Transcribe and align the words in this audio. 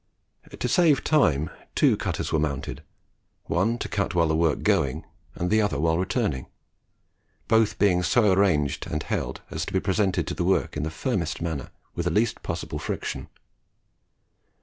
To 0.49 0.67
save 0.67 1.03
time 1.03 1.51
two 1.75 1.95
cutters 1.95 2.31
were 2.33 2.39
mounted, 2.39 2.81
one 3.43 3.77
to 3.77 3.87
cut 3.87 4.09
the 4.13 4.35
work 4.35 4.55
while 4.55 4.55
going, 4.55 5.05
the 5.39 5.61
other 5.61 5.79
while 5.79 5.99
returning, 5.99 6.47
both 7.47 7.77
being 7.77 8.01
so 8.01 8.31
arranged 8.33 8.87
and 8.87 9.03
held 9.03 9.41
as 9.51 9.63
to 9.67 9.73
be 9.73 9.79
presented 9.79 10.25
to 10.25 10.33
the 10.33 10.43
work 10.43 10.75
in 10.75 10.81
the 10.81 10.89
firmest 10.89 11.39
manner, 11.39 11.65
and 11.65 11.91
with 11.93 12.05
the 12.05 12.11
least 12.11 12.41
possible 12.41 12.79
friction. 12.79 13.27